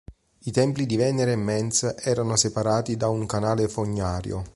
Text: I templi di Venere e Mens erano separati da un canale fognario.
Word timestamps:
I 0.45 0.49
templi 0.51 0.87
di 0.87 0.95
Venere 0.95 1.33
e 1.33 1.35
Mens 1.35 1.93
erano 1.99 2.35
separati 2.35 2.97
da 2.97 3.07
un 3.09 3.27
canale 3.27 3.67
fognario. 3.67 4.43